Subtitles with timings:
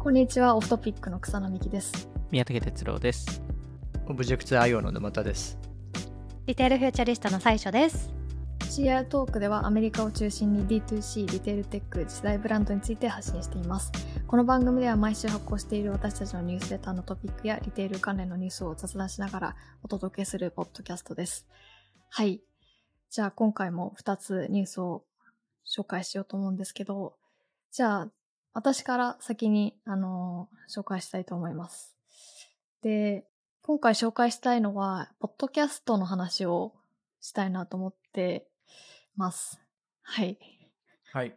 [0.00, 2.08] こんにちは、 Off Topic の草野美希です。
[2.30, 3.42] 宮武徹郎です。
[4.08, 5.58] オブジェクト IO の沼田です。
[6.46, 8.10] retail futurist の最所です。
[8.60, 13.92] CR トークではアメリカを中心に D2C、 retail tech、次世代ブランドについて発信しています。
[14.26, 21.46] この番組では毎週発行している私たちのニュースレターのトピックやリテール関連のニュースを雑談しながらお届けするポッドキャストです。
[22.08, 22.40] はい。
[23.10, 25.04] じゃあ今回も2つニュースを
[25.68, 27.16] 紹介しようと思うんですけど、
[27.70, 28.08] じゃあ
[28.52, 31.96] 私から先に、あのー紹介したいと思います。
[32.82, 33.24] で、
[33.62, 36.72] 今回紹介したいのは、ポッドキャストの話を
[37.20, 38.46] したいなと思って
[39.16, 39.60] ます。
[40.02, 40.38] はい。
[41.12, 41.30] はい。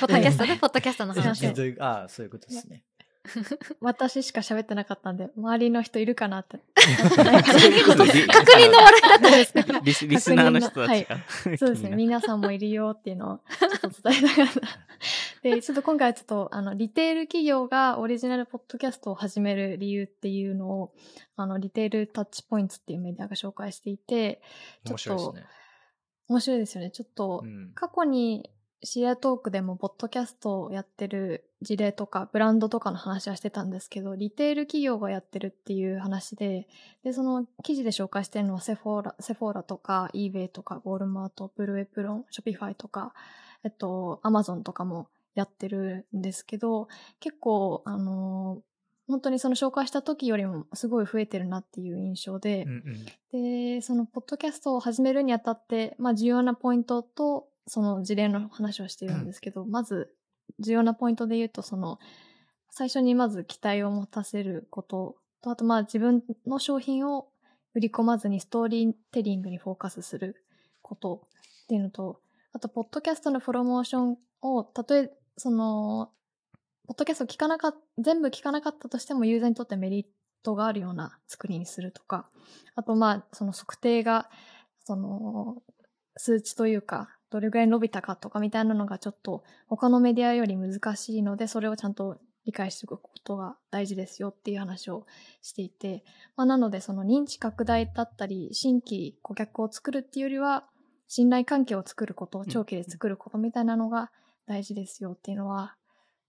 [0.00, 1.46] ポッドキャストでポッドキャストの話。
[1.80, 2.84] ああ、そういうことですね。
[3.80, 6.58] 私しか喋ってなかったんで、周りの人いるかなって。
[6.74, 9.80] 確認の笑いだったんですけど。
[9.82, 11.18] リスリスナーの人たちが、
[11.56, 11.96] そうですね。
[11.96, 14.60] 皆さんもいるよっていうのをちょっと伝えたかった。
[15.42, 20.92] で、ちょっと今回はちょっと、あの、リテール企業がオリジナルポッドキャストを始める理由っていうのを、
[21.36, 24.42] あの、リテールタッチポイントっていうメディアが紹介していて、
[24.84, 25.46] ちょっと面白いですね。
[26.28, 26.90] 面白いですよね。
[26.90, 27.72] ちょっと、うん。
[27.74, 28.50] 過去に
[28.84, 36.68] シリアトークでもポッドキャストをやってる事例とかブランドとかの話はしてたんですけどリテール企業がやってるっていう話で
[37.02, 43.12] でその記事で紹介してるのは Sephora Sephora とか eBay とか Walmart Blue Apron Shopify とか
[43.64, 46.86] えっと Amazon とかもやってるんですけど
[47.18, 48.62] 結構あの
[49.06, 53.74] 本当にその紹介した時よりもすごい増えてるなっていう印象で、うんうん。
[53.76, 60.14] で、そのポッドキャストを始めるにあたって、まあ重要なポイントと、その事例の話をしているんですけど、まず
[60.58, 61.98] 重要なポイントで言うと、その、
[62.70, 65.16] 最初にまず期待を持たせること。
[65.42, 67.28] と、あとまあ自分の商品を
[67.74, 70.44] 売り込まずにストーリーテリングにフォーカスする
[70.82, 71.26] こと。
[71.64, 72.20] っていうのと、
[72.52, 76.10] あと、ポッドキャストのプロモーションを、たとえ、その、
[76.86, 80.06] ポッドキャスト聞かなかっ全部聞かなかったとしてもユーザーにとってメリッ
[80.42, 82.28] トがあるような作りにするとか、
[82.74, 84.30] あとまあ、その測定が、
[84.84, 85.62] その、
[86.16, 95.04] 数値というか、どれぐらい伸びたかとかみたいなのがちょっと他のメディアより難しいので、それをちゃんと理解しておくことが大事ですよっていう話を
[95.42, 96.04] していて、
[96.36, 100.68] まあなのでその認知拡大だったり、新規顧客を作るっていうよりは、
[101.08, 104.12] 信頼関係を作ること、長期で作ることみたいなのが
[104.46, 105.74] 大事ですよっていうのは、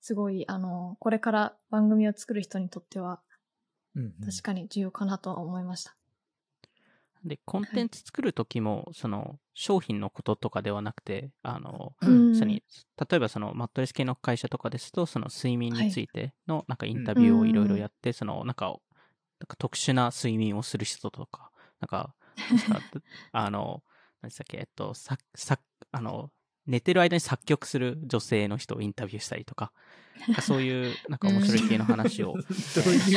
[0.02, 3.22] すごい、あの、これから番組を作る人にとっては
[4.26, 5.96] 確かに重要かなとは思いました。
[7.26, 12.22] で、コンテンツ作るときも、その、商品のこととかではなくて、あの、うん。
[13.10, 22.16] 例えばそのマットレス系の会社とかですと、その睡眠についてのなんかインタビューをいろいろやって、そのなんか、なんか特殊な睡眠をする人とか、なんか、
[22.50, 22.84] なんか
[23.32, 23.84] あの、
[24.22, 25.60] 何でしたっけ、えっと、さ、さ、
[25.92, 26.32] あの、
[26.68, 29.72] 寝てる間に作曲する女性の人をインタビューしたりとか、
[30.42, 32.34] そういう、なんか面白い系の話を。
[32.34, 33.00] どういう？
[33.10, 33.14] い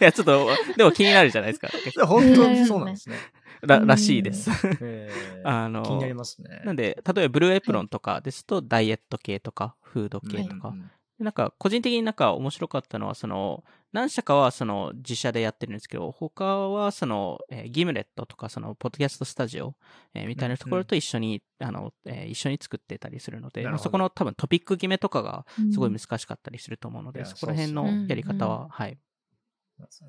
[0.00, 2.06] や、ちょっと、でも気になるじゃないですか。
[2.06, 3.16] 本当にそうなんですね。
[3.62, 4.50] ららしいです。
[4.82, 6.62] えーあの気になりますね。
[6.64, 10.90] なんで、例えばブルーエプロンとかですと、ダイエット系とか、フード系とか、うんうん
[11.20, 13.62] なんか、個人的になんか面白かったのは、その、
[13.94, 19.76] 何社かはその自社でやってるんですけど、他はその、えーギムレットとか、その、ポッドキャストスタジオ、
[20.14, 28.50] えーみたいなところと一緒に、あの、えー一緒に作ってたりするので、まあそこの多分トピック決めとかがすごいうん難しかったりすると思うので、いやそこら辺のやり方うん。
[28.50, 28.98] は、はい。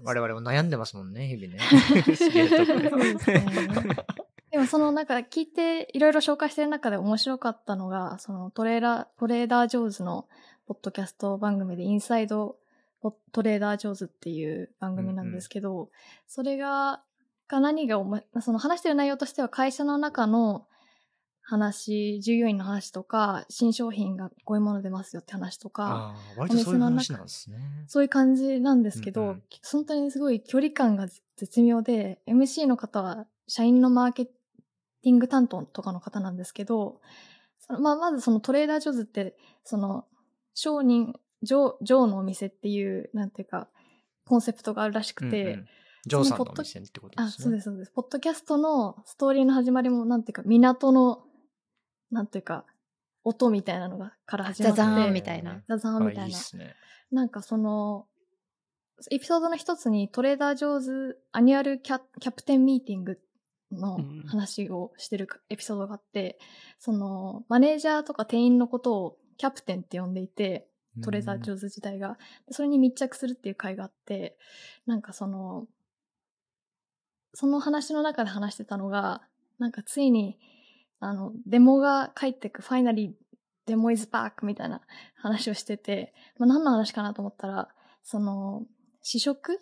[0.02, 1.60] 我々も悩んでますもんね、日々ね。
[4.50, 4.58] で。
[4.58, 10.28] もそのなんか聞いていろいろ紹介してる中で面白かったのが、そのトレーラー、トレーダージョーズの
[10.68, 12.58] ポッドキャスト番組でインサイド
[13.32, 15.90] トレーダージョーズっていう番組なんですけど、
[16.28, 17.04] それが、
[17.48, 20.66] が何がおも、その話してる内容としては会社の中の
[21.42, 27.58] 話、従業員の話とか、新商品がこういうもの出ますよって話とか、割とそういう話なんですね。
[27.88, 37.00] そういう感じなんですけど、うんうん本当にすごい距離感が絶妙で、MC の方は社員のマーケティング担当とかの方なんですけど、
[37.60, 40.06] そのまあ、まずそのトレーダージョーズって、その、
[40.56, 41.14] 商人、
[41.46, 43.70] ジョー、ジョーのお店っていう、なんていうか、
[44.26, 45.68] コンセプトがあるらしくて、うんうん
[46.08, 47.44] ジョーさんのお店ってことあ、ですね。
[47.44, 47.92] そうです、そうです。
[47.92, 51.24] ポッドキャストのストーリーの始まりも、なんていうか、港の、
[52.12, 52.64] なんていうか、
[53.24, 54.78] 音みたいなのが、から始まって。
[54.78, 55.64] ザザーンみたいな。
[55.68, 56.76] ザザーンみたいなあいいね。
[57.12, 58.06] なんかその、
[59.10, 63.20] エピソードの一つにトレーダージョーズアニュアルキャキャプテンミーティング
[63.72, 66.40] の話をしてるエピソードがあって、
[66.78, 70.68] その、マネージャーとか店員のことをキャプテンって呼んでいて、
[71.04, 72.18] トレーダージョーズ自体が。
[72.48, 74.38] でそれに密着するっていう回があって、
[74.86, 75.68] なんかその、
[77.34, 79.22] その話の中で話してたのが、
[79.60, 80.40] なんかついに、
[81.00, 83.14] あの、デモが帰ってく、ファイナリー
[83.66, 84.82] デモイズバックみたいな
[85.16, 87.70] 話をしてて、まあ、何の話かなと思ったら、
[88.04, 88.64] その、
[89.02, 89.60] 試食？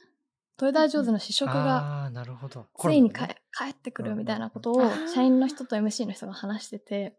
[0.56, 2.09] トレーダー・ジョーズの試食が。
[2.79, 3.24] ついに帰
[3.71, 4.81] ってくるみたいなことを
[5.13, 7.18] 社員の人と MC の人が話してて、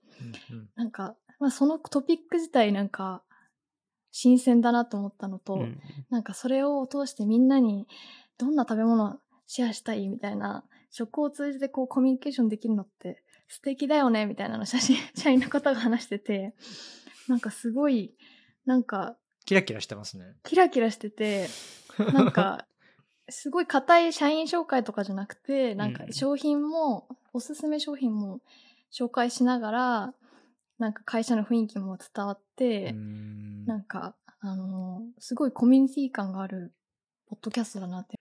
[0.76, 3.22] なんか、まあ、そのトピック自体なんか
[4.16, 7.88] 新鮮だなと思ったのと、うんなんかそれを通してみんなに
[8.38, 9.16] どんな食べ物を
[9.48, 16.54] シェアしたいみたいな食を通じてこうコミュニケーションできるのって素敵だよねみたいなの写真社員の方が話してて
[17.26, 18.14] なんかすごい
[18.66, 19.16] なんか
[19.46, 20.36] キラキラしてますね。
[20.44, 21.48] キラキラしてて
[22.12, 22.66] なんか
[23.28, 28.38] すごい硬い社員紹介とかじゃなくてなんかうん商品も、おすすめ商品も
[28.92, 30.14] 紹介しながら
[30.78, 33.64] なんか会社の雰囲気も伝わって、うん。
[33.66, 36.74] なんか、あのーすごいコミュニティ感がある
[37.26, 38.16] ポッドキャストだなって。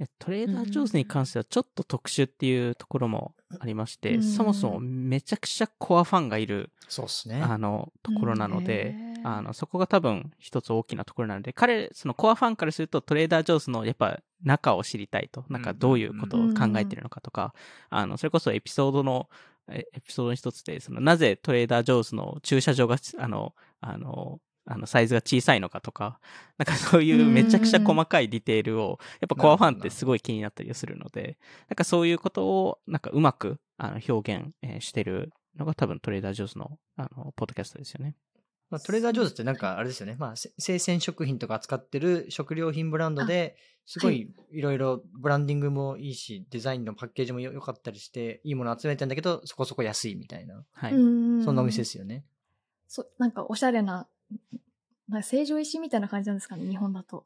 [0.00, 7.40] えトレーダー・ジョーズに関してはちょっと特殊っていうところもありまして、うんそもそもめちゃくちゃコアファンがいる、そうですね。
[7.42, 17.54] あの、ところなので、あの、そこが多分一つ大きなところなので、彼、そのコアファンからするとトレーダー・ジョーズのやっぱ中を知りたいと、なんかどういうことを考えてるのかとか、
[17.88, 26.20] あの、それこそエピソードの、えエピソードの一つで、その、なぜトレーダー・ジョーズの駐車場が、あの、あの、あの、サイズが小さいのかとか、
[26.58, 31.38] なんかそういうめちゃくちゃ細かいディテールを、やっぱコアファンってすごい気になったりするので、
[31.68, 38.16] なんかそういうことを、なんかうまく、あの、表現、えーしてるのが多分トレーダー・ジョーズの、あの、ポッドキャストですよね。
[38.74, 40.16] まあ、トレーダー・ジョーズってなんかあれですよね。
[40.18, 43.56] まあ、せ生鮮食品とか扱ってる食料品ブランドで、
[43.86, 50.64] すごいいろいろブランディングもいいし、デザインのパッケージもよ良かったりして、いいもの集めてんだけど、そこそこ安いみたいな。
[50.72, 50.92] はい。
[50.92, 52.24] うんそんなお店ですよね。
[52.88, 54.08] そなんかおしゃれな、
[55.08, 57.24] なんか成城石井みたいな感じなんですかね、日本だと。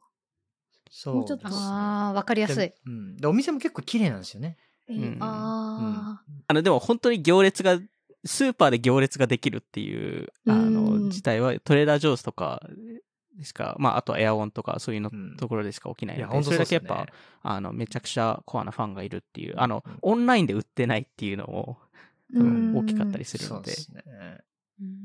[0.91, 2.75] そうもうちょっとですねああ、わかりやすいで。
[2.85, 3.17] うん。
[3.17, 4.55] で、お店も結構綺麗なんですよね。
[4.87, 7.79] えーうんああの、でも本当に行列が、
[8.25, 11.03] スーパーで行列ができるっていう、あの、うん。
[11.05, 12.61] 自体はトレーダー・ジョーズとか
[13.37, 15.37] でしか、まあ、あとエアオンとかそういうの、うん。
[15.37, 16.79] ところでしか起きないいや、ので、そ本当そうですね。
[16.79, 17.13] れだけやっぱ、
[17.43, 24.39] あの、めちゃくちゃコアなファンがいるっていう、あのうん、オンラインで売ってないっていうのも、ー多分大きかったりするので、そうですね。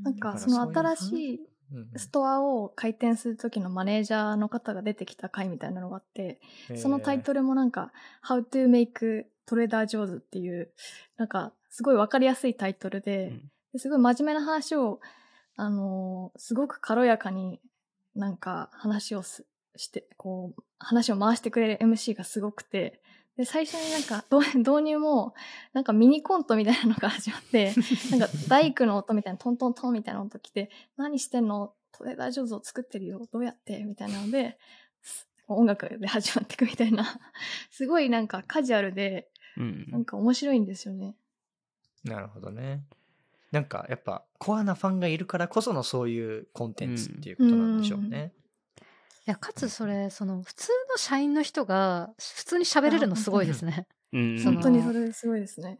[0.03, 6.39] なんかその新しいうんストアを開店する時のマネージャーの方が出てきた回みたいなのがあって、
[6.75, 7.91] そのタイトルもなんか、
[8.23, 10.71] How to make Trader Jaws っていう、
[11.17, 13.51] なんか、すごいわかりやすいタイトルで、うん。
[13.73, 14.99] ですごい真面目な話を、
[15.57, 17.61] あのーすごく軽やかに
[18.13, 19.45] なんか話をす
[19.77, 23.01] して、こう、話を回してくれる MC がすごくて、
[23.37, 25.33] で、最初になんか導導入も、
[25.73, 27.73] なんかミニコントみたいなのが始まって、
[28.11, 31.73] なんか大工の音みたいな、トントントンみたいな音来て、何してんの？
[31.91, 33.27] トレーダー上手を作ってるよ。
[33.31, 33.83] どうやって？
[33.83, 34.57] みたいなので、
[35.01, 37.05] す音楽で始まっていくみたいな、
[37.71, 41.15] すごいなんかカジュアルで、うんなんか面白いんですよね。
[42.03, 42.83] なるほどね。
[43.51, 48.33] なんかやっぱコアなファンがいるからこそのそういうコンテンツっていうことなんでしょうね。
[49.27, 53.87] いや、かつそれ、その、普通の社員の人が、普通に喋れるのすごいですね。
[54.13, 55.79] 本当にそれすごいですね。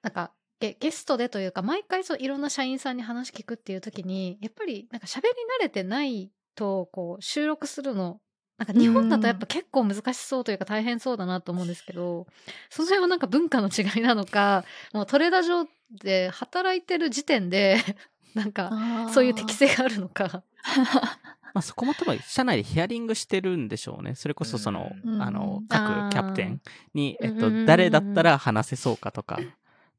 [0.00, 5.28] なんかゲ、ゲストでというか、毎回そういろんな社員さんに話聞くっていう時に、やっぱりなんか喋り
[5.58, 8.20] 慣れてないと、こう、収録するの、
[8.62, 12.28] なんか日本だとやっぱ結構難しそうというか大変そうだなと思うんですけど、
[12.70, 15.66] その辺はなんか文化の違いなのか、もうトレーダー上
[16.02, 17.78] で働いてる時点で、
[18.34, 20.42] なんか、そういう適性があるのか。
[21.54, 24.14] まあ、そこも多分、社内でヒアリングしてるんでしょうね。
[24.14, 25.22] それこそ、その、うん。
[25.22, 26.62] あのうん、各キャプテン
[26.94, 29.38] に、えっと誰だったら話せそうかとか、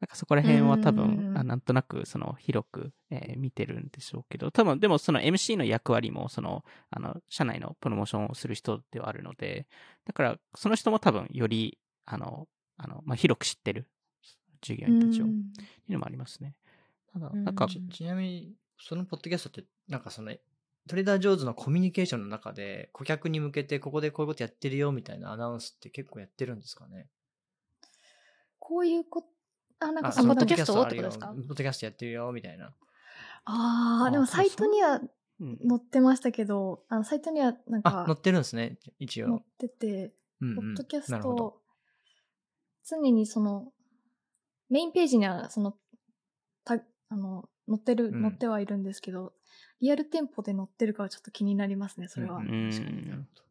[0.03, 1.31] なんかそこら辺は多分、ん。
[1.33, 9.65] あなんとなく、その、広く、えー見てるんでしょうけど、多分、でもその MC の役割も、その、あの、社内のプロモーションをする人ではあるので、
[10.03, 13.88] だから、その人も多分、より、あの、あの、まあ、広く知ってる
[14.62, 15.36] 従業員たちを、ってい
[15.88, 16.57] うのもありますね。
[17.13, 20.36] ただ、なんかうん、ちちなみに、そのポッドキャストって、なんかその、
[20.89, 27.07] トレーダー上手のコミュニケーションの中で、顧客に向けてここでこういうことやってるよみたいなアナウンスって結構やってるんですかね？
[28.60, 29.25] こういうこ
[29.88, 31.10] あ、なんかポッドキャストをあるよ。
[31.10, 31.28] ってことですか？
[31.28, 32.74] ポッドキャストやってるよみたいな。
[33.46, 35.02] ああ、であもサイトには
[35.40, 35.46] う。
[35.46, 35.58] ん。
[35.68, 39.44] 載ってましたけど、あのサイトにはなんあか、載ってるんですね、一載っ応。
[39.58, 40.56] てて、うんうん。
[40.56, 41.62] ポッドキャスト、
[42.86, 43.72] 常にその、
[44.70, 45.78] メインページにはその、
[46.66, 48.22] たあの、載ってる、うん。
[48.22, 49.34] 載ってはいるんですけど、
[49.82, 52.40] リアル店舗で載ってるかはちょっと気になりますね、それは。
[52.40, 52.46] うん。
[52.46, 52.72] うん。
[52.72, 53.08] 確かに。
[53.08, 53.44] なるほ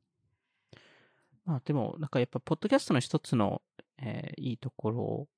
[1.45, 3.63] まあでも、なんかやっぱ、ポッドキャストの一つの、
[3.99, 5.29] えーいいところ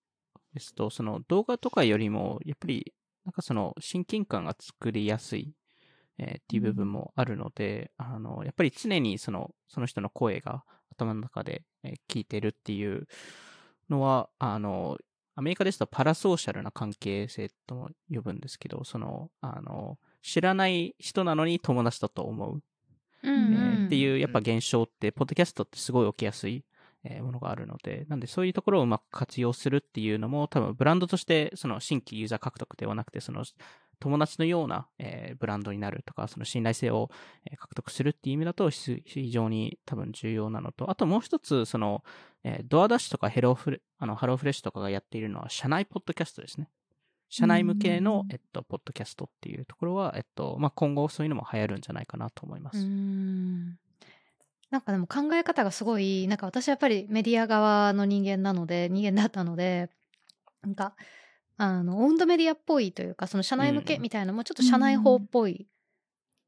[0.55, 2.95] ですと、その動画とかよりも、やっぱり、
[3.25, 5.55] なんかその親近感が作りやすい、
[6.19, 13.07] えーっていう部分もあるので、あの、やっぱり常にその、その人の声が頭の中で、えー聞いてるっていう
[13.91, 14.97] のは、あの、
[15.37, 22.63] アメリカですとパラソーシャルな関係性とも呼ぶんですけど、その、あの、知らない人なのに友達だと思う、
[23.25, 23.87] うんえーうん。
[23.87, 26.65] っていうやっぱ現象って、ポッドキャストってすごい起きやすい、
[27.05, 33.45] えーものがあるので、なんでそういうところをうまく活用するっていうのも、多分ブランドとして、その新規ユーザー獲得ではなくて、その
[34.01, 37.11] 友達のような、えーブランドになるとか、その信頼性を
[37.51, 42.03] えー獲得するっていう意味だと、非非常に多分重要なのと、あともう一つ、その、
[42.43, 46.69] えードアダッシュとかヘローフレ、あの、ハローフレッシュとかがやっているのは、社内ポッドキャストですね。
[47.31, 52.85] 社内向けのう、んえっと、ポッドキャストっていうところは、えっと、まあ、今後そういうのも流行るんじゃないかなと思いまうす。
[52.85, 53.77] ん
[54.75, 59.89] なんかでも考え方がすごいなんか私はやっぱりメディア側の人間なので人間だったので
[60.65, 60.97] なんか
[61.57, 65.69] あのオウンドメディアっぽいというかその社内向けうんみたいなのもちょっと社内法っぽい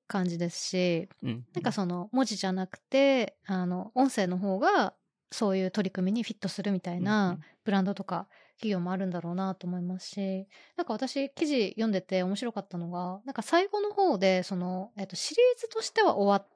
[0.09, 1.45] 感じですし、うん。
[1.54, 4.95] なんかその文字じゃなくてあの音声の方が
[5.30, 16.49] そういう取り組みにフィットするみたいなんブランドとか企業もあるんだろうなと思いますしなんか私記事読んでて面白かったのがなんか最後の方でその、えっと、シリーズとしては終わっ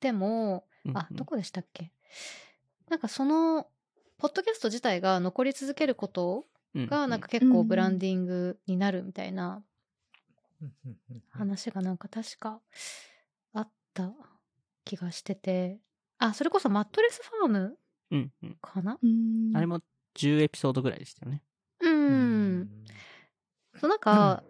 [0.00, 1.90] てもうんあどこでしたっけ？
[2.88, 3.68] なんかその
[4.18, 9.62] ポッドキャスト自体が残り続けることうんがなんか結構ブランディングになるみたいな
[10.60, 11.22] うんうんうんうん。
[11.30, 12.60] 話がなんか確か
[13.54, 14.12] あった
[14.84, 15.78] 気がしてて。
[16.18, 17.78] あそれこそマットレスファーム
[18.10, 18.56] うんうん。
[18.60, 18.98] かな？
[19.02, 19.52] うん。
[19.56, 19.80] あれも
[20.14, 21.42] 10エピソードぐらいでしたよね。
[21.80, 22.68] うん
[23.80, 24.44] そうなんか、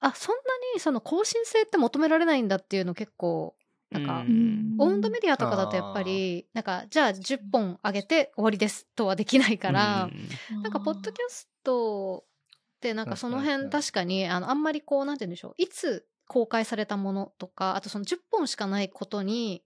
[0.00, 0.40] あそんな
[0.74, 3.54] にその更新性って求められないんだっていうの結構
[3.92, 4.76] なんかうん。
[4.78, 10.10] オウンドメディアとかだとやっぱりなんかじゃあ10本上げて終わりですとはできないから、
[10.52, 10.62] うん。
[10.62, 14.26] なんかポッドキャストってなんかその辺確かに。
[14.26, 19.62] あのあんまりこうなんて言うんでしょういつ公開されたものとかあとその10本しかないことに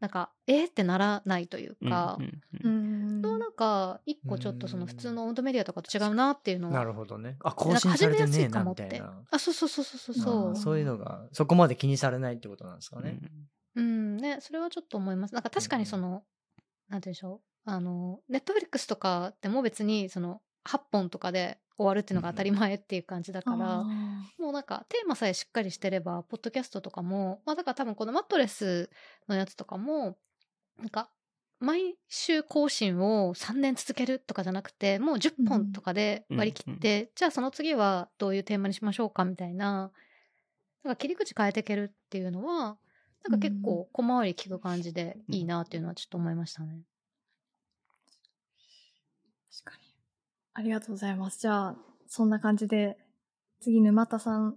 [0.00, 0.66] なんかえー？
[0.66, 2.18] ってならないというか、
[2.62, 7.36] うんのなんか一個ちょっとその普通のオウンドメディアとかと違うなっていうのはなるほどね。
[7.42, 8.82] あ、更なんか新されてねえ始めやすいかな、もって。
[8.84, 9.22] みたいな。
[9.30, 13.18] あそうそうそうそうそうあそういうのが、そこまで気にされないってことなんですかね。
[13.22, 13.26] う
[13.76, 15.34] うんねそれはちょっと思います。
[15.34, 16.24] なんか確かにその、なんて
[16.88, 23.84] 言うんでしょうあのネットフリックスとかでも別にその8本とかで終わるっていうのが当たり前っていう感じだから、あ
[24.38, 28.90] もうなんかテーマさえしっかりしてればポッドキャストとかもまあだから多分このマットレス
[29.28, 30.16] のやつとかも
[30.78, 31.08] なんか
[31.58, 39.90] 毎週更新を3年続けるとかじゃなくてもう10本とかで割り切って、じゃあその次はどういうテーマにしましょうかみたいな
[40.84, 42.76] なんか切り口変えていけるっていうのは
[43.28, 46.82] なんか結構小回り効く感じでいいなっていうのはちょっと思いましたね。
[49.52, 49.84] ー確かに。
[50.52, 51.40] ありがとうございます。
[51.40, 51.76] じゃあ、
[52.06, 52.98] そんな感じで、
[53.60, 54.56] 次、沼田さん、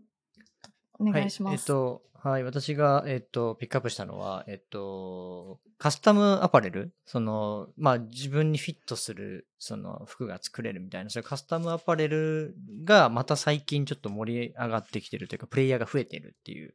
[1.00, 1.52] お願いします。
[1.52, 16.74] はい、えっと、はい、私が、えっと、ピックアップしたのは、えっと、カスタムアパレル、その、まあ、自分にフィットする、その、服が作れるみたいな、そういうカスタムアパレルが、また最近ちょっと盛り上がってきてるというか、プレイヤーが増えてるっていう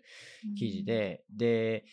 [0.56, 1.84] 記事で、で、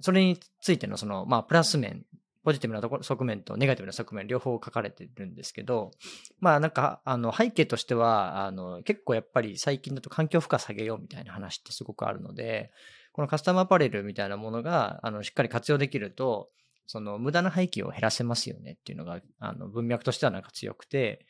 [0.00, 2.04] それについての、その、まあ、プラス面、
[2.44, 5.92] ポジティブなところ側面とネガティブな側面両方書かれてるんですけど、
[6.40, 12.70] まあなんか、あの背景としては、あの結構やっぱり最近だと環境負荷下げようみたいな話ってすごくあるので、
[13.12, 16.48] このカスタムアパレルみたいなものが、あのしっかり活用できると、
[16.86, 21.24] その無駄な廃棄を減らせますよねっていうのが、あの文脈としてはなんか強くて、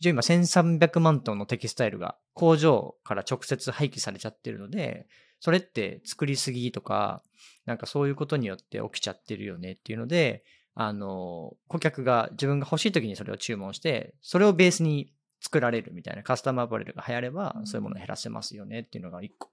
[0.00, 5.06] 一応今1300万トンのテキスタイルが工場から直接廃棄されちゃってるので、
[5.44, 7.22] それって作りすぎとか、
[7.66, 10.42] なんかそういうことによって起きちゃってるよねっていうので、
[10.74, 19.50] あの、顧客が自分が欲しい時にそれを注文して、それをベースに作られるみたいなカスタムアパレルが流行れば、そういうものを減らせますよねっていうのが一個、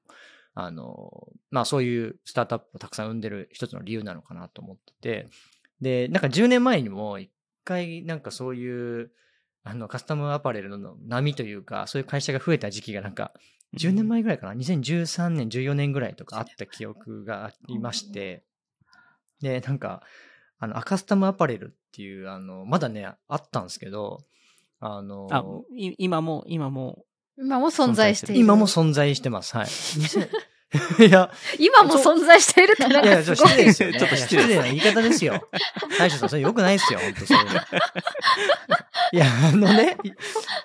[0.54, 5.28] あの、まあそういうスタートアップをたくさん生んでる一つの理由なのかなと思ってて、
[5.82, 7.30] で、なんか10年前にも一
[7.66, 9.12] 回なんかそういう、
[9.66, 13.34] あのカスタムアパレルの波というか、そういう会社が増えた時期がなんか
[13.78, 18.44] 10年前ぐらいかな ?2013 年、14年ぐらいとかあった記憶がありまして、
[19.42, 20.04] で、なんか、
[20.60, 24.20] あの、アカスタムアパレルっていう、あの、まだね、あったんですけど、
[24.80, 25.44] あの、あ、
[25.76, 27.06] い今も、今も、
[27.38, 28.42] 今も存在している。
[28.42, 29.56] 今も存在してます。
[29.56, 29.68] はい。
[30.74, 33.52] 2000 いや、今も存在しているってなんいや、かちょっすごい。
[33.52, 34.00] と失礼ですよ、ね。
[34.00, 35.50] ちょっと失礼な言い方ですよ。
[36.00, 37.38] 大将さん、それ良くないですよ、本当そう
[39.14, 39.98] いや、あのね、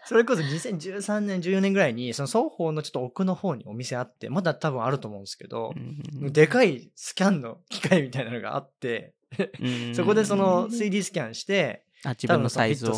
[0.05, 9.15] それこそ2013年、14年ぐらいに、その双方のちょっと奥の方にお店あって、まだ多分あると思うんですけど、うんでかいスキャンの機械みたいなのがあって、
[9.61, 12.95] うんそこでその 3D スキャンして、あ自分のサイズを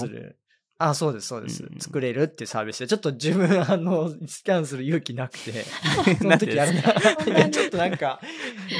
[0.78, 1.64] あ、そうです、そうです。
[1.64, 1.80] うん。
[1.80, 5.64] 作れるっていうサービスで、ちょっと自分、あの、スキャンする勇気なくて、
[6.18, 6.80] その時やるな。
[7.26, 8.20] いや、ちょっとなんか、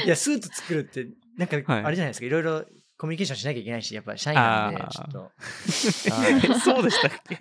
[0.05, 1.83] いや、スーツ作るって、なんか、はい。
[1.83, 2.65] あれじゃないですか、いろいろ
[2.99, 5.19] コミュニケーションしなきゃいけないし、やっぱり社員なんでちょっと。
[6.11, 7.39] はいそうでしたっけ？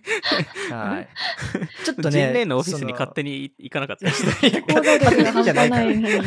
[0.72, 1.08] はい。
[1.84, 2.10] ちょっとね。
[2.12, 4.46] ジンレイのオフィスに勝手に行かなかったでした。
[4.46, 6.20] に行動力が半端ないのに。
[6.22, 6.24] 勝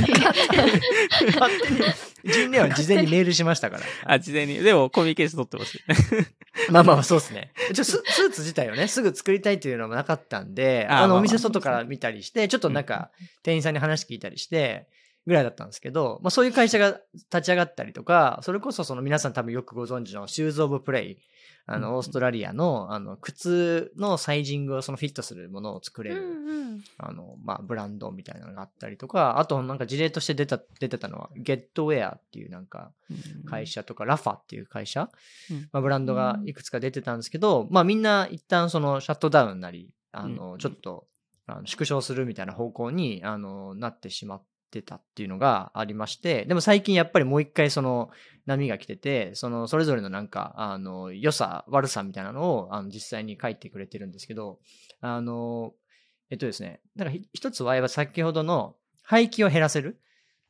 [1.62, 3.84] 手に、ジンレイは事前にメールしましたから。
[4.04, 4.60] あ、事前に。
[4.60, 5.82] でも、コミュニケーション取ってほしい。
[6.70, 7.54] まあまあまあ、そうですね。
[7.74, 13.12] ちょススーツ自体をね、すぐ作りたいというのもなかったんで、あの、お店外から見たりして、ちょっとなんか、
[13.44, 14.88] 店員さんに話聞いたりして、
[15.26, 21.18] ぐらいだったんですけど、まあそういう会社が立ち上がったりとか、それこそその皆さん多分よくご存知のシューズオブプレイ、
[21.68, 21.82] あうん。
[21.82, 26.84] の、オーストラリアの、あの、靴のサイジングをそのフィットするものを作れうんる、うん。
[26.98, 32.92] あの、まあ、ブランドみたいなのがあったりとか、あとなんか事例として出た、出てたのは、ゲットウェアっていうなんか、
[33.46, 35.10] 会社とか、ラファっていう会社、
[35.52, 35.70] うん。
[35.72, 40.58] まあ、ブランドがいくつか出てたんですけど、まあみんな一旦そのシャットダウンなり、あの、うん。
[40.58, 41.06] ちょっと、
[41.48, 48.10] あの縮小するみたいな方向に、あの、なってしまってたっていうのがありまして、でも最近やっぱりもう一回その
[48.46, 54.60] 波が来てて、そのそれぞれのなんか、あの、良さ、悪さみたいなのを、あの、実際に書いてくれてるんですけど、
[55.02, 55.74] あの、
[56.30, 60.00] えっとですね、なんかひ一つは先ほどの廃棄を減らせる。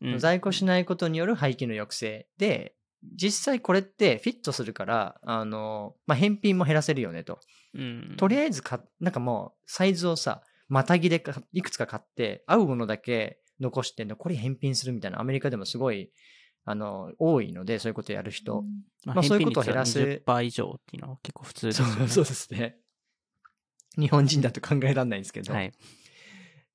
[0.01, 2.73] うん在庫しないことによる廃棄の抑制で、
[3.15, 7.39] 実際これってフィットするから、あの、まあ、返品も減らせるよねと。
[7.73, 16.11] うんとりあえずか、なんかもう、サイズをさ、またぎでかいくつか買って、合うものだけ残してんの、これ返品するみたいな、アメリカでもすごい、
[16.65, 18.63] あの、多いので、そういうことやる人。
[19.05, 21.93] ままあそういうことを減らす返品率は20%以上っていうのは結構普通ですよね。
[21.95, 22.77] そうそうですね。
[23.97, 25.53] 日本人だと考えられないんですけど。
[25.53, 25.73] はい。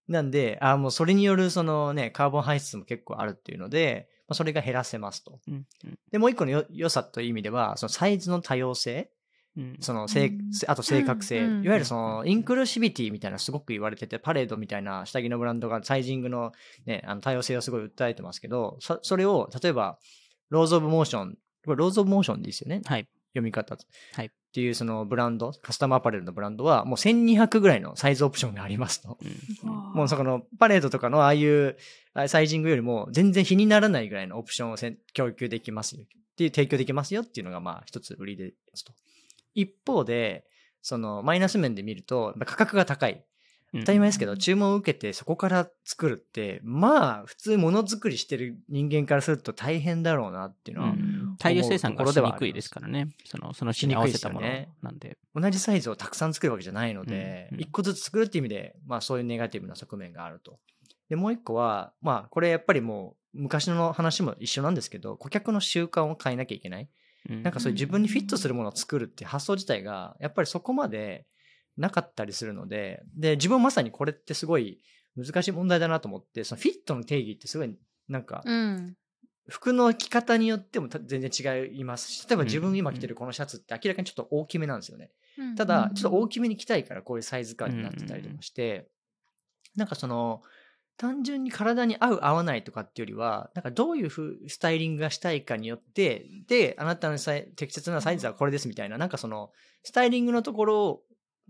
[0.09, 5.41] なんで、あもうそれによるそのね、 carbon 排出も結構あるっていうので、まあ、それが減らせますと。
[5.49, 9.11] うんうんで、もう一個のよ良さという意味では、そのサイズの多様性、
[9.57, 16.53] うんその正うんあと正確性、うんうんいわゆるその inclusivity みたいなのすごく言われてて、 Parade みたいな下着のブランドが sizing の
[16.85, 19.99] ね、あの多様性をすごい訴えてますけど、そそれを、例えば、
[20.51, 22.83] Laws of Motion、これ Laws of Motion ですよね？
[22.85, 23.09] はい。
[23.33, 23.77] 読み方。
[24.15, 29.19] はいっていうそのブランド、カスタムアパレルのブランドは、もう1200ぐらいのサイズオプションがありますと。
[29.21, 31.77] うんもうそこのパレードとかのああいう
[32.15, 34.77] あサイジングよりも全然比にならないぐらいのオプションを
[35.13, 38.93] 供給できますよっていう提供できますよっていうのがまあ一つ売りですと。
[39.57, 40.45] 一方で、
[40.83, 43.25] そのマイナス面で見ると価格が高い。
[43.75, 53.09] 当たり前ですけど、うん注文を受けてそこから作るって、まあ普通ものづくりしてる人間からすると大変だろうなっていうのは、うん大量生産がしにくいですからね。
[53.27, 54.47] その、その日に合わせたもの
[54.81, 55.19] なんで。
[55.35, 60.59] 同じサイズをたくさん作るわけじゃないのでうんう、ん一個ずつ作るっていう意味で、まあそういうネガティブな側面があると。
[61.11, 66.89] で、もう一個は、まあこれやっぱりもう昔の話も一緒なんですけど、顧客の習慣を変えなきゃいけない。
[67.29, 67.43] うん。
[67.43, 71.27] なんかそういう自分にフィットするものを作るっていう発想自体が、やっぱりそこまで
[71.77, 74.81] なかったりするので、で、自分まさにこれってすごい
[75.17, 77.75] 難しい問題だなと思って、そのフィットの定義ってすごい
[78.09, 78.97] なんか、うん。
[79.49, 82.63] 服の着方によってもた全然違いますし、例えば自うん。
[82.65, 85.11] 分今着てるこのシャツって明らかにちょっと大きめなんですよね。
[85.39, 85.55] うん。
[85.55, 88.89] たうん、だちょっと大きめに着たいからこういうサイズ感になってたりとかして、
[89.77, 90.43] なんかその、
[90.99, 99.51] 単純に体に合う合わないとかっていうよりは、なんかどういうふうスタイリングがしたいかによって、で、あなたの適切なサイズはこれですみたいな、なんかその、
[99.83, 101.03] スタイリングのところ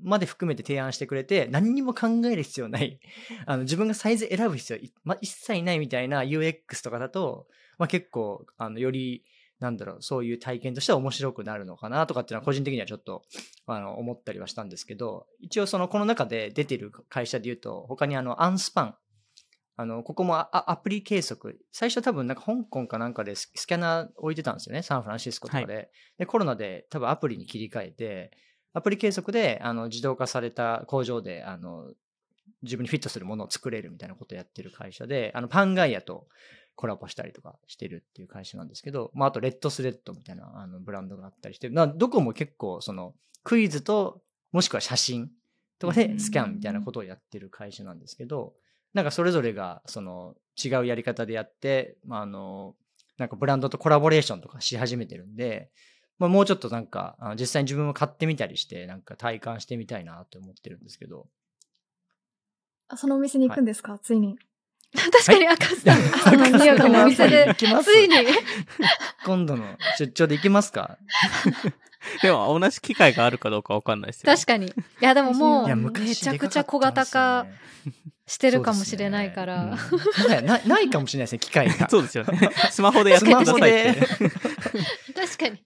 [0.02, 3.00] まで含めて提案してくれて、何にも考える必要ない、
[3.46, 7.46] あの、自分がサイズ選ぶ必要、ま、一切ないみたいな UX とかだと、
[7.78, 9.24] まあ結構、あの、より、
[9.58, 13.22] なんだろう、そういう体験としては面白くなるのかなとかっていうのは個人的にはちょっと、
[13.66, 18.96] あの、思ったりはしたんですけど、一応その、この中で出てる会社で言うと、他にあの、アンスパン、
[19.78, 21.60] あの、ここもあアプリ計測。
[21.70, 24.82] 最初多分なんか香港かなんかでススキャナー置いてたんですよね。
[24.82, 25.90] サンフランシスコとかで。
[26.18, 28.30] で、コロナで多分アプリに切り替えて、
[28.72, 31.92] アプリ計測で、あの、自動化された工場で、あの、
[32.62, 36.26] 自分にフィットするものを作れるみたいなことをやってる会社で、あの、パンガイアと
[36.74, 45.30] コラボしたりとかしてるっていう会社なんですけど、まあ、あと、レッドスレッドみたいな、あの、ブランドがあったりして、などこも結構、その、クイズと、もしくは写真
[45.78, 48.54] とかでスキャンみたいなことをやってる会社なんですけど、
[48.94, 52.74] なんかそれぞれが、その、違うやり方でやって、まあ、あの、
[53.18, 55.70] なんかブランドとコラボレーションとかし始めてるんで、
[56.18, 61.26] まあ、もうちょっとなんか、あの実際に自分も買ってみたりして、なんか体感してみたいなと思ってるんですけど。
[62.88, 64.38] あそのお店に行くんですか、ついに。
[64.94, 67.54] 確かに赤さん、 そのニューヨークのお店で。
[67.54, 68.14] ついに。
[69.26, 69.64] 今度の
[69.98, 70.98] 出張で行きますか？
[72.22, 74.36] でも、同じ機会があるかどうかわかんないですよね。
[74.36, 74.68] 確かに。
[74.68, 77.46] いやでももいうやめちゃくちゃ小型化
[78.26, 79.76] してるかもしれないから、ね。
[80.38, 80.46] うん。
[80.46, 81.88] ないないかもしれないですね、機会が。
[81.90, 82.50] そうですよね。
[82.70, 84.00] スマホでやってくださいって。
[85.14, 85.64] 確かに。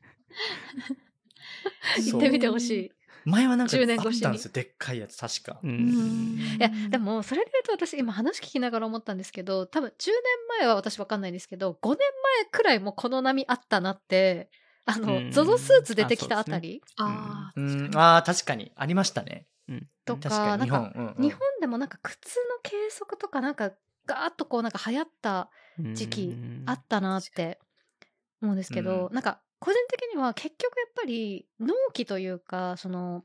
[2.04, 2.92] 行ってみてほしい。
[3.24, 4.22] 前はなんかあ10っ年越しに。
[4.22, 5.60] たんですよ、でっかいやつ、確か。
[5.62, 10.14] いやでもそれで言うと私今話聞きながら思ったんですけど多分10年
[10.60, 14.48] 前は私わかんないですけど5年前くらいもこの波あったなって
[14.86, 15.30] あの、うん。
[15.30, 16.82] ゾゾスーツ出てきたあたり。
[16.96, 18.72] ああ、うん、ああ、確かに。
[18.76, 19.46] ありましたね。
[20.04, 23.72] と確かに、日かなんか日本でもなんか靴の計測とかなんか
[24.06, 25.50] ガーッとこうなんか流行った
[25.94, 27.58] 時期あったなって
[28.42, 29.14] 思うんですけど、うん。
[29.14, 33.24] なんか個人的には結局やっぱり納期というかその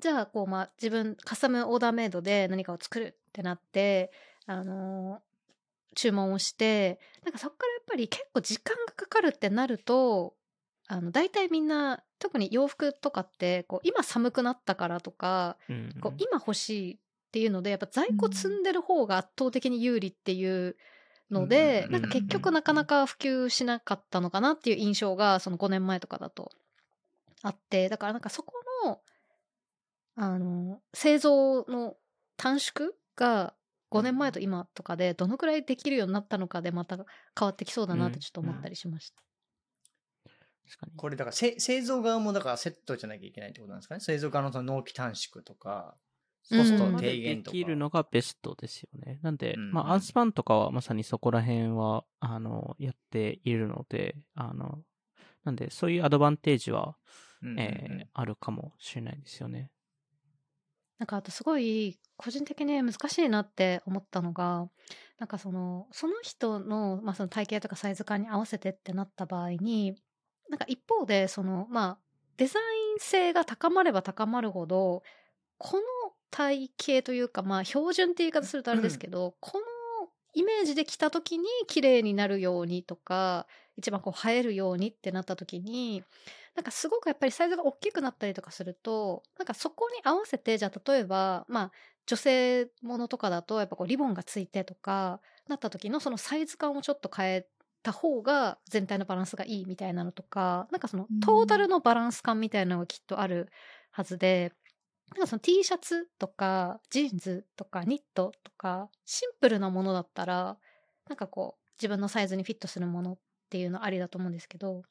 [0.00, 4.10] じゃあこうまあ自分カスタムオーダーメイドで何かを作るってなって
[4.46, 5.28] あのー
[5.94, 10.34] 注文をしてなんかそこからやっぱり結構時間がかかるってなると
[10.88, 16.98] あの大体みんな特に洋服とかってこう今寒くなったからとかうんこう今欲しいっ
[17.30, 18.62] ていうのでやっぱ在庫積ん。
[18.62, 20.76] でる方が圧倒的に有利っていう
[21.30, 26.50] ので、うんなんか結局なかなか普及しなかったのかなっていう印象がその5年前とかだと
[27.42, 29.00] あってだからなんかそこの
[30.16, 31.96] あの製造の
[32.36, 33.54] 短縮が
[33.90, 37.04] 5年前と今とかでどのくらいできるようになったのかでまた変
[37.46, 39.22] わってきそうだなってちょっと思ったりしました。
[40.68, 40.92] 確かに。
[40.96, 44.00] これだからせ製造側もだからセットじゃなきゃいけないってことなんですかね？
[44.00, 45.96] 製造側のその納期短縮とか
[46.50, 49.18] コストうん低減とか、できるのがベストですよね。
[49.22, 54.82] なんで、うんまあ、アンスパンとかはまさにそこら辺は、あの、やっているので、あの、
[55.44, 56.96] なんで、そういうアドバンテージは、
[57.42, 59.70] うんうんうんえーあるかもしれないですよね。
[60.98, 64.68] なんかあとすごい個人的に難しいなって思ったのが
[65.20, 69.94] なんかそのその人の,、まあその体型とかサイズ感に合わせてってなった場合に
[70.48, 71.98] なんか一方でそのまあ
[72.36, 72.62] デザイ
[72.96, 75.02] ン性が高まれば高まるほど
[75.58, 75.82] この
[76.30, 79.64] 体型というかまあ標準って言い方するとあれですけど、この
[80.34, 86.04] イメージで着た時に綺麗になるようにとか一番こう映えるようにってなった時に
[86.54, 91.72] なんかすごくやっぱりサイズが大きくなったりとかするとなんかそこに合わせてじゃあ例えばまあ
[92.06, 97.46] 女性ものとかだとやっぱこうリボンがついてとかなった時のそのサイズ感をちょっと変え
[97.88, 103.48] た方が全体のバランスがいいみたいなのとかなんかそのうんトータルのバランス感みたいなのがきっとある
[103.90, 104.52] はずで。
[105.14, 110.58] なんかその T シャツとかジーンズとかニットとかシンプルなものだったら
[111.08, 114.82] なんかこう自分のサイズにフィットするものっていうのありだと思うんですけど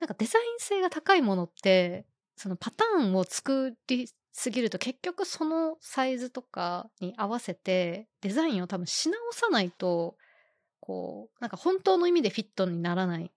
[0.00, 10.16] なんかデザイン性が高いものってそのパターンを作りすぎると結局そのサイズとかに合わせてデザインを多分し直さないと
[10.82, 13.28] こうなんか本当の意味でフィットにならないっ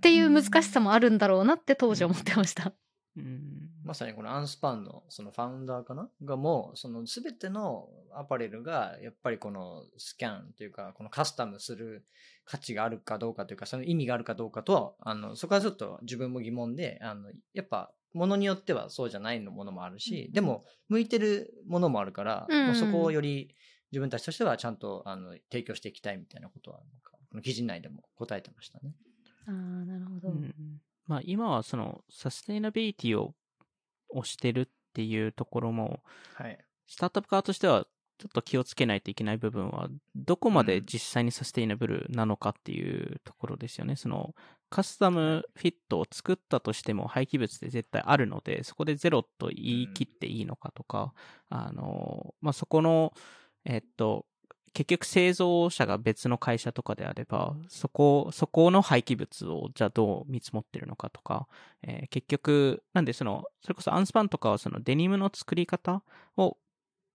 [0.00, 2.72] ていう難しさもあるんだろうなって当時思ってました。
[3.16, 3.68] うん。
[3.84, 12.06] まさにこのアンスパンのそのファウンダーかながもうその全てのアパレルがやっぱりこのスキャンというかこのカスタムする
[12.46, 23.54] 価値があるかどうかというかその意味があるかどうかとはあのそこはちょっと自分も疑問であのやっぱものによってはそうじゃないのものもあるし、うんでも向いてるものもあるから、うんもうそこをより
[23.92, 28.94] 自分たちとしてはちゃんとあの提供していきたいみたいなことはなんかこの記事内でも答えてましたね。
[29.46, 30.28] ああなるほど。
[30.30, 30.54] うん
[31.06, 33.34] まあ、今はそのサステイナビリティを
[34.14, 36.00] 推してるっていうところも、
[36.34, 36.58] はい。
[36.86, 37.84] スタートアップ側としては
[38.18, 43.96] ちょっと気をつけないといけない部分は、どこまで実際にサステイナブルなのかっていうところですよね。
[43.96, 44.36] その
[44.68, 51.12] カスタムフィットを作ったとしても廃棄物って絶対あるので、そこでゼロと言い切っていいのかとか、
[51.48, 53.12] あの、まあ、そこの、
[53.64, 54.26] えっと、
[54.72, 61.48] 結局製造者が別の会社とかであれば、そこ、そこの廃棄物をじゃあどう見積もってるのかとか、
[61.82, 66.02] えー結局、なんでその、それこそアンスパンとかはそのデニムの作り方
[66.36, 66.56] を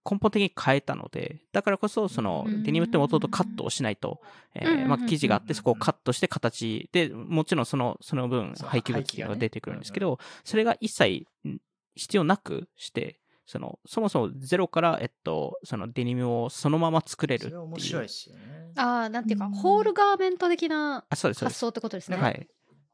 [0.09, 2.63] 根本的に変えたので、だからこそそのうん。
[2.63, 4.21] デニムって元々カットをしないと、
[4.53, 11.59] えーまあ生地があってそこをカットして形で、もちろんその、その分廃棄物が出てくるんですけど、それが一切ん
[11.95, 17.51] 必要なくして、その、そもそもゼロから、えっと、そのデニムをそのまま作れるっていう。
[17.51, 18.71] それは面白いですよね。
[18.77, 21.55] ああなんていうか、うんホールガーメント的なあ、そうです、そうです。
[21.55, 22.17] 発想ってことですね。
[22.17, 22.47] はい。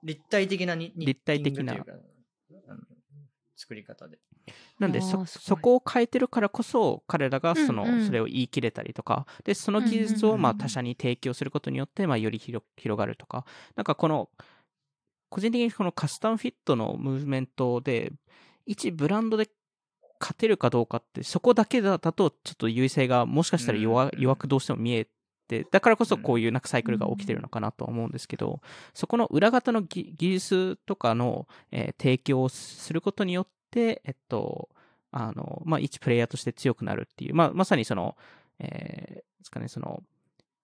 [0.03, 1.75] 立体的なに立体的な
[3.55, 4.19] 作り方で。
[4.79, 14.29] なんでそ、そこを変えてるからこそ、彼らがその、うんうんそれを言い切れたりとか、で、その技術を、まあ、他社に提供することによって、まあ、より広広がるとか、なんかこの、
[15.29, 18.11] 個人的にこのカスタムフィットのムーブメントで、
[18.65, 19.49] 一ブランドで
[20.21, 25.07] 勝てるかどうかって、そこだけだと、ちょっと優位性がもしかしたら弱,、くどうしても見え
[25.47, 28.61] て、だからこそこういうなんかサイクルが起きてるのかなとは思うんですけど、
[28.93, 34.69] そこの裏方の技技術とかの、えー提供をすることによって、えっと、
[35.11, 38.15] あの、まあ、一プレイヤーとして強くなるっていう、まあ、まさにその、
[38.59, 40.03] えーですかね、その、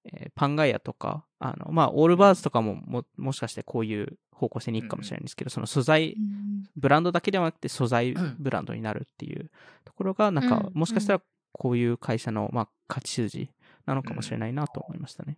[0.05, 6.15] えーパンガイアとか、あの、まあ、オールバーズとかもも、もしかしてこういう方向性に行くかもしれないんですけど、その素材、
[6.75, 9.49] ブランドだけではなくて素材うんブランドになるっていう
[9.83, 11.21] ところが、なんか、うんもしかしたら
[11.53, 13.49] こういう会社の、まあ、勝ち筋
[13.85, 15.37] なのかもしれないなと思いましたね。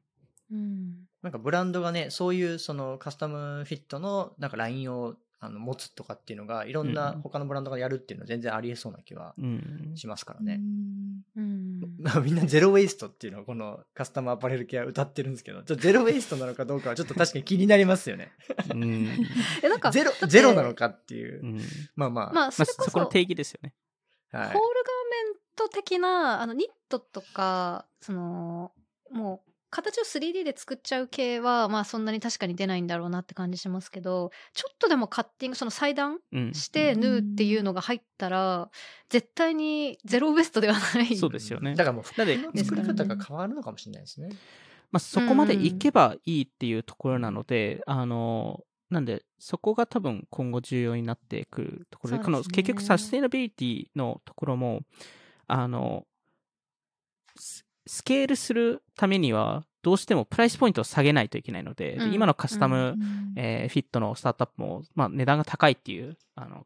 [0.52, 1.08] うん。
[1.22, 9.92] なんかブランドがね、そういうそのカスタムフィットのなんかラインをあの持つとかっていうのが、いろんなうん他のブランドがやるっていうのは全然ありえそうな気はうん。
[9.96, 10.58] しますからうね。
[10.58, 11.80] んうん。
[12.00, 18.32] まあみんなゼロウェイストっていうのをこのカスタムアパレル系は歌ってるんですけど、ちょっとゼロウェイストなのかどうかはちょっと確かに気になりますよね。
[18.74, 19.08] うん。
[19.64, 21.46] え、なんか、ゼロゼロなのかっていうう。
[21.46, 21.60] ん
[21.96, 22.26] まあまあ。
[22.26, 23.74] まあ、まあ、それこそ、そこの定義ですよね。
[24.32, 28.72] はいホールガーメント的な、あの、ニットとか、その、
[29.12, 36.54] もう、形を 3D で作っちゃう系は、まあそんなに確かに出ないんだろうなって感じしますけど、ちょっとでもカッティング、その裁断うん。
[36.54, 38.70] して縫うっていうのが入ったら、
[39.10, 41.16] 絶対にゼロウエストではない。
[41.16, 44.30] そうですよねだからもう服なのでの作り方が変わるのかもしれないですね。
[44.92, 54.82] まあ、そこまでいけばいいっていうところなので、あの、なんで、そこが多分今後重要になってくるところで、ですね結局サステイナビリティのところも、
[55.48, 56.08] あの、
[57.90, 62.14] ススケールするためには、どうしてもプライスポイントを下げないといけないので、でうん。
[62.14, 63.34] 今のカスタム、うん。
[63.36, 66.66] えーフィットのスタートアップも、まあ、値段が高いっていうあの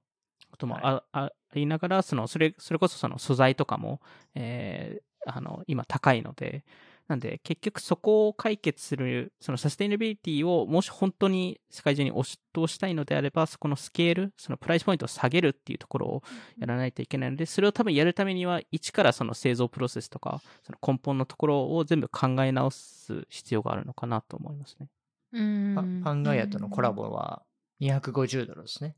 [0.51, 4.01] こともあ,、ありながらそのそれそれこそその素材とかも、
[4.36, 6.65] えーあの今高いので
[7.07, 16.23] なんで結局そこを解決するそのサステイナビリティをもし本当に世界中に押し通したいのであればそこのスケールそのプライスポイントを下げるっていうところを
[16.57, 24.87] やらないといけないのでそれを多分やるためには一からその製造プロセスとかその根本のところを全部考え直す必要があるのかなと思いますね。
[25.33, 25.75] うん。
[25.75, 27.43] パパンガイアとのコラボは
[27.81, 28.95] 250ドルですね。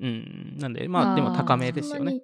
[0.00, 2.22] うん、なんで、まあ、でも高めですよね。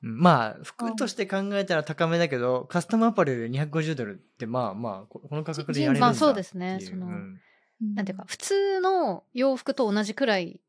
[0.00, 7.40] まあ、服として考えたら高めだけど、カスタムアパレルで250ドルって、まあまあ、ここの価格でやれるんだまあそうですねそのうん
[7.80, 10.60] なんていうか、普通の洋服と同じくらい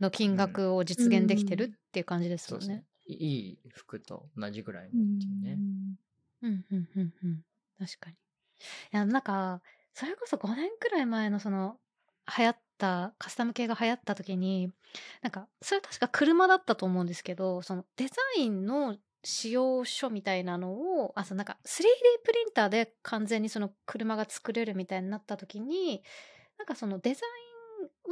[0.00, 2.84] の金額を実現できてるっていう感じですよねそうですね。。
[3.06, 5.58] いい服と同じぐらいのっていうね。
[6.42, 7.42] うん、うん、うん、うん。
[7.78, 8.16] 確かに。
[8.16, 8.16] い
[8.92, 11.78] や、なんか、それこそ5年くらい前のその、
[12.36, 14.72] 流行った、カスタム系が流行った時に、
[15.22, 21.84] なんか、それ確か車だったと思うんですけど、そのデザインの使用書みたいなのを、あ、そうなんか 3D
[22.24, 26.02] プリンターで完全にその車が作れるみたいになった時に、
[26.58, 27.28] なんかそのデザイ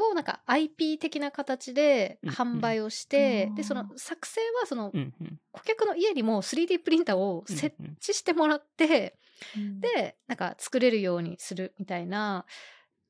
[0.00, 3.54] ンをなんか IP 的な形で販売をして、うん。
[3.56, 5.40] で、その作成はそのうんうん。
[5.52, 7.92] 顧客の家にも 3D プリンターを設うんうん。
[7.92, 9.18] 置してもらって、
[9.56, 12.46] うん、で、なんか作れるようにするみたいな、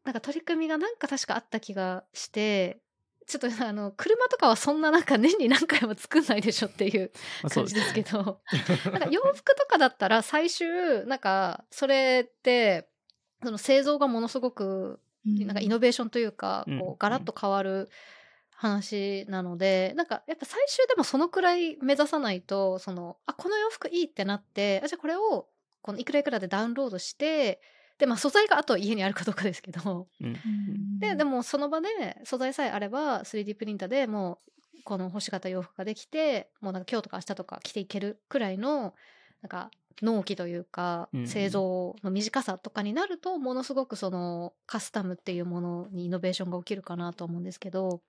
[0.04, 2.80] なんか取り組みがなんか確かあった気がして、
[3.26, 7.12] ちょっと あの、車とかはそんななんか年に何回も作んないでしょっていう
[7.48, 8.40] 感じですけど、
[8.90, 12.88] なんか洋服とかだったら最終、なんかそれって、
[13.42, 16.78] その製造がものすごくなんかイノベーションというか、うん。
[16.78, 17.88] こうガラッと変わる
[18.50, 25.48] 話なので、なんかやっぱ最終でもそのくらい目指さないと、その、あ、この洋服いいってなって、あじゃあこれを
[25.80, 27.60] このいくらいくらでダウンロードして、
[28.02, 30.26] で、まあ素材があと家にあるかどうかですけど、うん。
[30.26, 30.98] うん。
[30.98, 31.88] で、でもその場で
[32.24, 34.40] 素材さえあれば 3D プリンターでも
[34.76, 38.92] うこの欲しかった洋服ができて、もうなんか今日とか明日とか着ていけるくらいの、
[39.40, 39.70] なんか
[40.02, 48.00] 納期というかうん製造の短さとかになると、ものすごくそのカスタムっていうものにイノベーションが起きるかなと思うんですけど、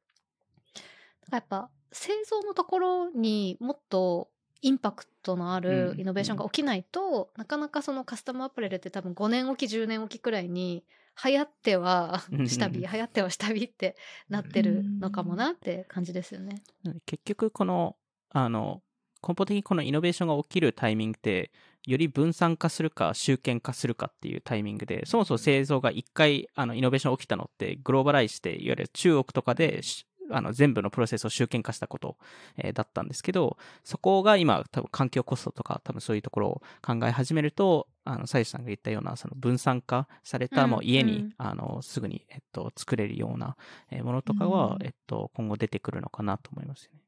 [1.31, 4.29] やっぱ製造のところにもっと
[4.63, 5.99] インパクトのあるうん。
[5.99, 10.83] イノベーションが起きないと、なかなかそのカスタムアパレルって多分5年おき10年おきくらいに
[11.23, 12.47] 流行ってはうん。
[12.47, 13.97] 下火、流行っては下火って
[14.29, 16.63] なってるのかもなって感じですよね。
[17.05, 17.97] 結局この
[18.29, 18.81] あの
[19.25, 21.51] 根本的にこのイノベーションが起きるタイミングって
[21.85, 32.17] より分散化するか集権化するかっていうタイミングでそもそも製造が一回あのイノベーション起きたのってグローバライズしていわゆる中国とかでしあの全部のプロセスを集権化したこと、
[32.57, 43.55] えーだったんですけどそこが今多分環境コストとか多分そういうところを考え始めるとあのサイさんが言ったようなその分散化されたうんもう家に、うんあのすぐに、えっと、作れるような
[43.91, 46.99] えーものとかは、うんえっと、今後出てくるのかなと思いますよね。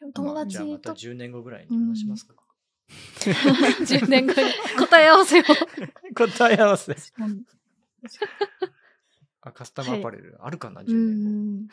[0.00, 2.34] でも友まあじゃあまた達と、10年後ぐらいに話しますか。
[2.88, 5.42] 10年後に答え合わせを。
[6.14, 6.96] 答え合わせ。
[7.18, 7.42] うん
[9.48, 11.72] あ、カスタムアパレルあるかな、う10年後。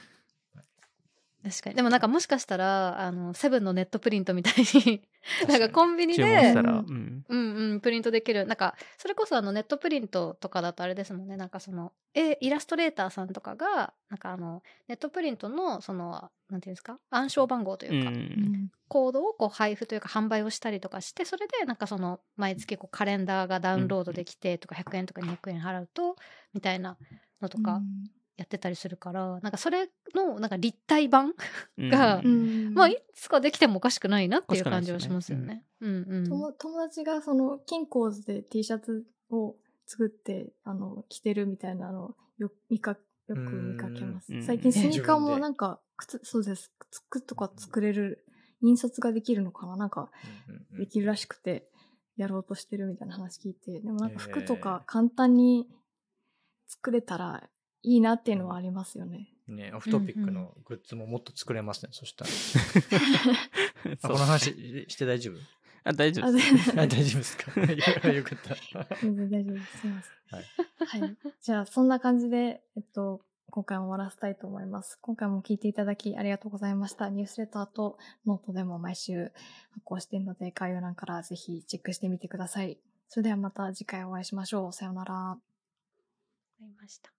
[1.48, 1.76] ん確かに。
[1.76, 4.54] でもなんかもしかしたら、あの、セブンのネットプリントみたい
[4.86, 5.08] に、
[5.48, 7.26] なんかコンビニで、ら、ううんん。
[7.28, 8.46] うんうん、プリントできる。
[8.46, 11.38] なんか、それこそあのネットプリントとかだとあれですもんね。
[11.38, 17.00] なんかその、え、イラストレーターさんとかが、なんかあの、ネットプリントの、その、なんていうんですか？
[17.10, 18.70] 暗証番号とういうか、ん。
[18.88, 26.16] コードをこう配布というか販売をしたりとかして、それでなんかその、毎月こうカレンダーがダウンロードできてとか、100円とか200円払うと、
[26.54, 26.98] みたいな
[27.42, 27.82] のとか
[28.38, 31.34] やってたりするから、なんかそれの、なんか立体版
[31.78, 32.26] がうん。
[32.26, 32.30] う
[32.72, 32.74] ん。
[32.74, 35.16] まあ、いつかできてもおかしくないなっていう感じはしですよね。
[35.16, 35.66] ますよね。
[35.82, 36.24] うんうん。
[36.28, 44.34] 友友達がその金鉱図で T シャツを作って、あの、着てるみたいなの、よ、見か、よく見かけます。
[44.34, 44.44] うん。
[44.44, 46.74] 最近スニーカーもなんか、靴、そうです。
[47.10, 48.26] 靴とか作れる、
[48.62, 49.78] 印刷ができるのかな？
[49.78, 50.12] なんか、
[50.78, 51.70] できるらしくて、
[52.18, 55.68] やろうとしてるみたいな話聞いて、でもなんか服とへか簡単に
[56.68, 57.50] 作れたら
[57.86, 59.30] いいなっていうのはありますよね。
[59.48, 62.32] ね、オフトピックのグッズももっと作れますね、そしたら。
[64.02, 65.36] この話して大丈夫？
[65.88, 66.72] あ大丈あ夫です。
[66.72, 67.62] あ大丈夫ですか？
[67.62, 67.78] い
[68.10, 68.56] やよかった。
[69.02, 69.78] 全然大丈夫です。
[69.82, 70.40] すいません。
[70.40, 71.02] はい。
[71.02, 71.18] はい。
[71.42, 73.22] じゃあ、そんな感じで、えっと、
[73.52, 74.98] 今回も終わらせたいと思います。
[75.00, 77.10] 今回も聞いていただきありがとうございました。
[77.10, 79.32] ニュースレターとノートでも毎週
[79.70, 82.80] 発行しているので、概要欄からぜひチェックしてみてください。
[83.08, 84.74] それではまた次回お会いしましょう。
[84.74, 85.32] さようなら。
[85.34, 85.38] あ
[86.62, 87.15] りました。